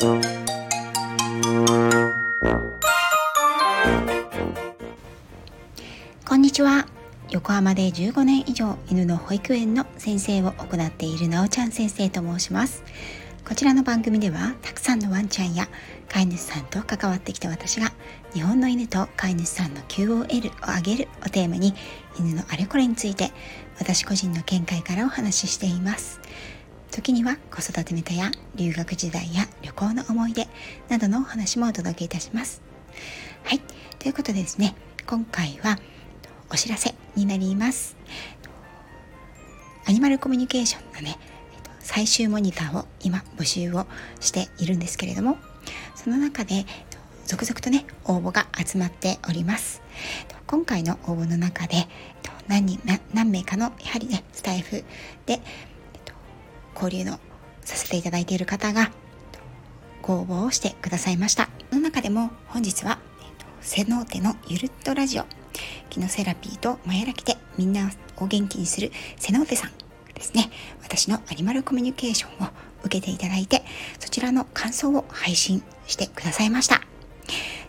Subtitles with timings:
[0.00, 0.14] こ
[6.36, 6.86] んにちは。
[7.30, 12.84] 横浜で15年以上犬の保育園の先生を行っているなおちゃん先生と申します。
[13.44, 15.66] こちらの番組ではたくさんのワンちゃんや
[16.08, 17.90] 飼い主さんと関わってきた私が
[18.34, 20.24] 日本の犬と飼い主さんの QOL を
[20.76, 21.74] 上げるをテーマに
[22.20, 23.32] 犬のあれこれについて
[23.80, 26.20] 私個人の見解からお話ししています。
[26.90, 30.48] 時には子育てネタや留学時代や旅行の思い出
[30.88, 32.60] などのお話もお届けいたします。
[33.44, 33.60] はい。
[33.98, 34.74] ということでですね
[35.06, 35.78] 今回は
[36.50, 37.96] お知らせになります。
[39.86, 41.18] アニマルコミュニケーションのね
[41.80, 43.86] 最終モニターを今募集を
[44.20, 45.38] しているんですけれども
[45.94, 46.66] その中で
[47.24, 49.82] 続々とね応募が集まっております。
[50.46, 51.86] 今回の応募の中で
[52.48, 54.84] 何人何名かのやはりねスタイフ
[55.26, 55.40] で
[56.80, 57.18] 交流の
[57.62, 58.90] させていただいている方が
[60.00, 61.48] ご応募をしてくださいました。
[61.70, 62.98] その中でも本日は
[63.60, 65.24] セノーテのゆるっとラジオ
[65.90, 69.72] キノセラピーとマヤラキでみんなを元気にするセノーテさん
[70.14, 70.50] ですね。
[70.82, 72.48] 私のアニマルコミュニケーションを
[72.84, 73.62] 受けていただいて
[73.98, 76.80] そちらの感想を配信してくださいました。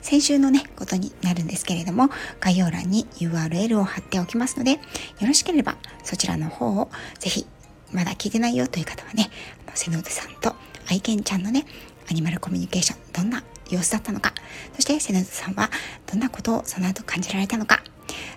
[0.02, 4.80] 先週のねことになるんですけれども概要欄に URL を貼っておきますのでよ
[5.22, 7.46] ろしければそちらの方をぜひ
[7.92, 9.30] まだ聞いてないよという方はね
[9.74, 10.56] 瀬ノ手さんと
[10.90, 11.66] 愛犬ちゃんのね
[12.10, 14.34] アニマルコミュニケーションどんな様子だったのか
[14.74, 15.70] そして瀬ノ手さんは
[16.12, 17.84] どんなことをその後感じられたのか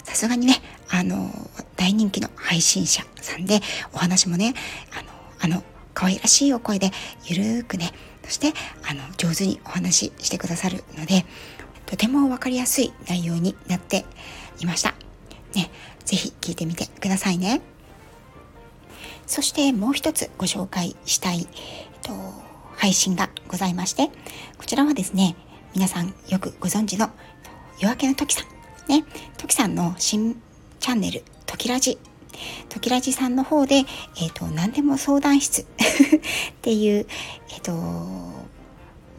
[0.05, 0.57] さすがにね
[0.91, 1.31] あの
[1.77, 3.61] 大人気の配信者さんで
[3.93, 4.55] お話もね
[4.97, 5.65] あのあの
[5.95, 6.91] 可愛らしいお声で
[7.25, 7.93] ゆるーくね
[8.25, 8.53] そして
[8.89, 11.25] あの上手にお話ししてくださるので
[11.87, 14.07] とても分かりやすい内容になって
[14.61, 14.95] いました。
[15.55, 15.71] ね、
[16.05, 17.61] ぜひ聞いてみてくださいね。
[19.33, 22.13] そしてもう一つご紹介したい、えっと、
[22.77, 24.09] 配信がございまして、
[24.59, 25.37] こちらはですね、
[25.75, 27.09] 皆さんよくご存知の
[27.81, 28.91] 夜明けの時さん。
[28.91, 29.07] ね、
[29.39, 30.39] 時さんの新
[30.81, 31.97] チャンネル、時ラジ。
[32.69, 33.87] 時ラジさんの方で、
[34.21, 35.67] えっ、と、何でも相談室 っ
[36.61, 37.07] ていう、
[37.55, 37.73] えっ、と、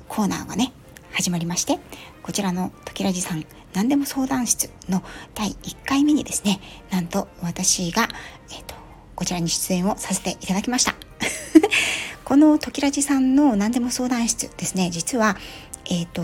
[0.08, 0.74] コーナーがね、
[1.12, 1.80] 始まりまして、
[2.22, 5.02] こちらの時ラジさん何でも相談室の
[5.34, 6.60] 第1回目にですね、
[6.92, 8.10] なんと私が、
[8.52, 8.83] えっ、と、
[9.16, 10.96] こちらに出演をさせていただきました。
[12.26, 15.38] この時ラジさんの何でも相談室ですね、実は、
[15.86, 16.22] えっ、ー、と、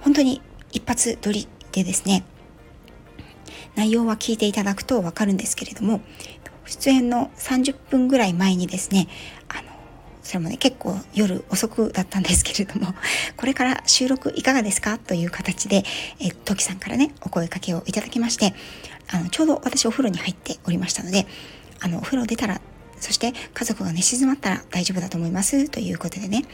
[0.00, 0.42] 本当に
[0.72, 2.24] 一発撮りでですね、
[3.76, 6.00] 内容は聞いていただくとわかるんですけれども、
[6.66, 9.08] 出演の30分ぐらい前にですね、
[10.28, 12.94] それもね、結構夜遅くだったんですけれども、
[13.38, 15.84] これから収録いかがですかという形で、
[16.20, 18.52] え、トキさんからね、お声かけをいただきまして、
[19.08, 21.26] あの、ちょうど私お風呂に入っておりましたので、
[21.80, 22.60] あの、お風呂出たら、
[23.00, 26.44] そして家族が寝静まったら大丈夫だと思いますということでね、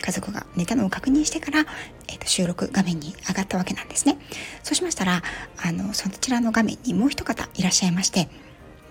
[0.00, 1.66] 家族が寝たのを確認してから、
[2.06, 4.16] えっ、と、収録画面に上がったわけなんですね。
[4.62, 5.24] そうしましたら、
[5.56, 8.28] あの、そちらの画面にもう一方いらっしゃいまして、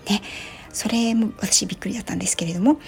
[0.06, 0.20] ね、
[0.70, 2.78] それも私びっくりだったんですけれども、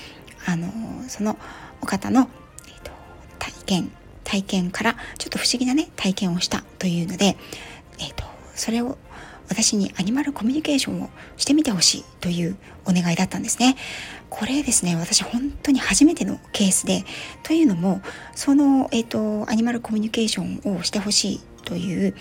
[0.46, 0.68] あの
[1.08, 1.36] その
[1.82, 2.28] お方の、
[2.66, 2.90] えーと、
[3.38, 3.92] 体験
[4.24, 7.36] 体験からちょっと不思議なね体験をしたというので、
[7.98, 8.24] えーと、
[8.54, 8.98] それを
[9.48, 13.76] 私にアニマルコミュニケーションをしてみてほしいというお願いだったんですね。
[14.28, 17.04] これですね、私本当に初めてのケースで、
[17.44, 18.02] というのも、
[18.34, 22.14] その、えっ、ー、と、アニマルコミュニケーションをしてほしいという、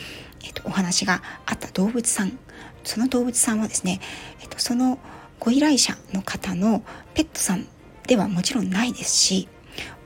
[0.44, 2.38] えっ、ー、と、お話があった動物さん、
[2.84, 4.00] その動物さんはですね、
[4.42, 5.00] えっ、ー、と、その
[5.40, 6.84] ご依頼者の方の
[7.16, 7.68] ペットさん
[8.08, 9.48] ではもちろんないですし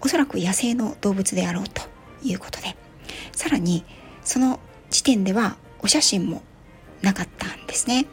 [0.01, 1.81] おそらく野生の動物であろうと
[2.23, 2.75] いうことで
[3.33, 3.83] さらに
[4.23, 6.41] その時点ではお写真も
[7.01, 8.05] なかったんですね。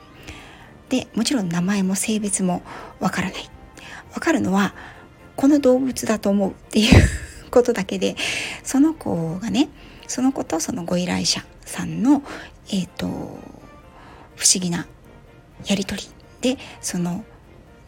[0.89, 2.63] でもちろん名前も性別も
[3.01, 3.51] わからない。
[4.15, 4.75] わかるのは
[5.35, 7.09] この動物だと思うっていう
[7.51, 8.17] ことだけで
[8.63, 9.69] その子がね
[10.07, 12.23] その子とそのご依頼者さんの
[12.71, 14.87] えっ、ー、と不思議な
[15.67, 17.25] やり取りでその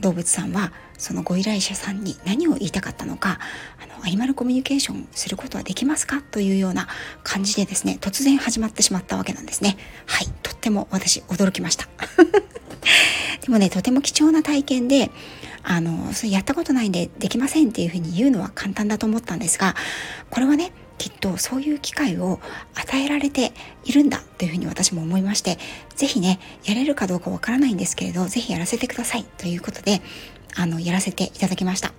[0.01, 3.39] 動物さんはそのご依頼者さんに何を言いたかったのか
[3.83, 6.89] あのアニマルコミュニケーションすることはできますかというような
[7.23, 9.77] 感じでですね突然始まってしまったわけなんですね。
[10.07, 11.89] はいとっても私驚きました。
[13.43, 15.11] でもねとても貴重な体験で
[15.63, 19.75] あのそれやったことないんでできませんっていうふうに言うのは簡単だと思ったんですが
[20.31, 22.41] これはねきっとそういう機会を
[22.75, 23.53] 与えられて
[23.85, 25.59] いるんだというふうに私も思いまして
[25.95, 30.03] 是非ねやれるかどうかわからないんですけれど是非やらせてくださいということで
[30.57, 31.93] あの、やらせていただきました。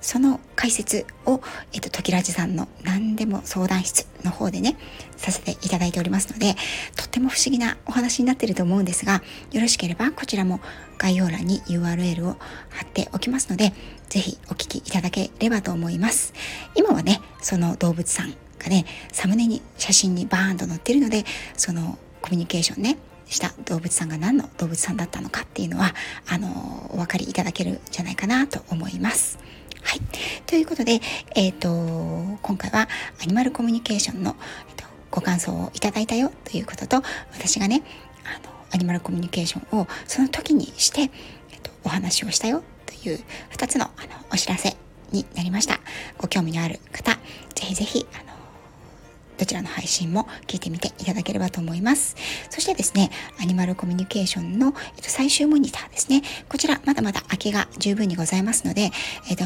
[0.00, 1.40] その解説を、
[1.72, 4.76] えっと、時ラジさんの何でも相談室の方でね、
[5.16, 6.54] させていただいておりますので、
[6.96, 9.22] とっても不思議なお話になってると思うんですが、
[9.52, 10.60] よろしければこちらも
[10.98, 12.36] 概要欄に URL を
[12.70, 13.72] 貼っておきますので、
[14.08, 16.32] ぜひお聞きいただければと思います。
[16.74, 21.24] 今はね、その動物さんがね、サムネに写真にバーンと載ってるので、
[21.56, 22.98] そのコミュニケーションね、
[23.28, 25.94] した動物さんが何の動物さんだったのかっていうのは、
[26.26, 29.38] あの、お分かりいただけるんじゃないかなと思います。
[29.82, 30.00] はい。
[30.46, 31.00] ということで、
[31.34, 32.88] えっ、ー、と、今回は
[33.22, 34.36] アニマルコミュニケーションの、
[34.68, 37.02] えーと、ご感想をいただいたよということと、
[37.32, 37.82] 私がね、
[38.24, 43.20] あの、アニマルコミュニケーションをその時にして、えっ、ー、と、お話をしたよという
[43.50, 43.92] 2つのあの
[44.32, 44.76] お知らせ
[45.12, 45.80] になりました。
[46.18, 47.20] ご興味のある方、ぜ
[47.66, 48.37] ひぜひ、あの、
[49.38, 52.16] どちらの配信も聞いてみていただければと思います。
[52.50, 56.22] そしてですね、アニマルコミュニケーションの、えっと、最終モニターですね。
[56.48, 58.90] こちらまだまだ空きが十分にございますので、
[59.30, 59.44] えっと、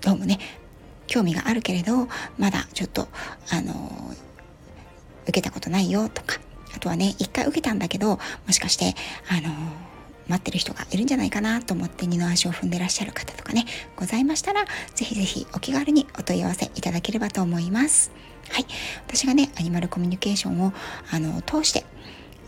[0.00, 0.38] どうもね、
[1.06, 2.08] 興味があるけれど、
[2.38, 3.08] まだちょっと、
[3.50, 4.14] あの、
[5.24, 6.40] 受けたことないよとか、
[6.74, 8.94] あとはね、一回受けたんだけど、もしかして、
[9.28, 9.54] あの、
[10.28, 14.64] 待ってる人がいるんじゃないかなと思って二の足を踏んでらっしゃる方とかね、ございましたら、
[14.94, 18.31] ぜひぜひお気軽にお問い合わせいただければと思います。
[18.48, 18.66] はい。
[19.06, 20.72] 私がね、アニマルコミュニケーションを、
[21.10, 21.84] あの、通して、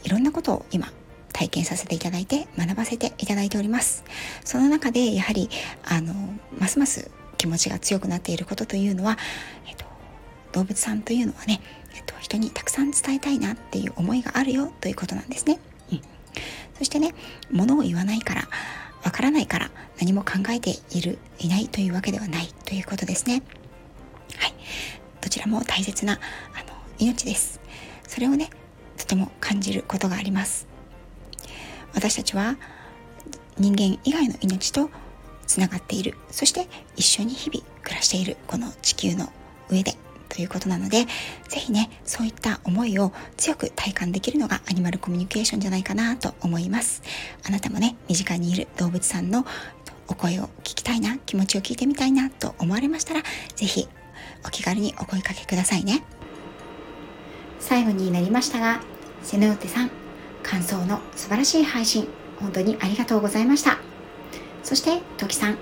[0.05, 0.93] いろんなことを今、
[1.33, 4.05] 体験させていただいて、学ばせていただいております。
[4.45, 5.51] その中で、やはり、
[5.85, 6.15] あの、
[6.59, 9.19] ますます気持ちが強くなっていることというのは、
[9.67, 9.85] えっと、
[10.53, 11.61] 動物さんというのはね、
[11.95, 15.59] えっと、人にたくさん伝えたいなっていう思いがあるよということなんですね。
[15.91, 16.01] うん。
[16.79, 17.15] そしてね、
[17.51, 18.49] 物を言わないから、
[19.05, 23.43] わからないから何も考えている、いないというわけではないということですね。
[24.39, 24.55] はい。
[25.25, 26.21] どちらも大切なあの
[26.99, 27.59] 命です。
[28.07, 28.51] それをね
[28.99, 30.69] とても感じることがあります。
[31.95, 32.57] 私たちは
[33.59, 34.91] 人間以外の命と
[35.47, 36.15] つながっている。
[36.31, 38.37] そして一緒に日々暮らしている。
[38.47, 39.33] この地球の
[39.71, 39.97] 上で。
[40.29, 41.07] ということなので
[41.49, 47.03] 是非ねそういった思いを強く体感できるのがアニマルコミュニケーションじゃないかなと思います。
[47.47, 49.47] あなたもね身近にいる動物さんの
[50.09, 53.23] お声を聞きたいな気持ちを聞いてみたいなと思われましたら
[53.55, 53.89] 是非
[54.47, 56.05] お気軽にお声かけくださいね。
[57.61, 58.81] 最後になりましたが
[59.23, 59.91] 瀬ノ手さん
[60.43, 63.79] 感想の素晴らしい配信本当にありがとうございました。
[64.63, 65.59] そしてトキさん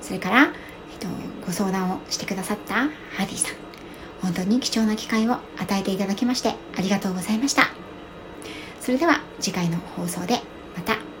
[0.00, 0.50] それから、えっ
[0.98, 1.06] と、
[1.46, 2.88] ご相談をしてくださったハ
[3.20, 3.56] ディさん
[4.20, 7.68] 本当に貴重な機会を与えていただきましてありがとうございました。
[8.80, 10.40] それでは次回の放送で
[10.76, 11.11] また。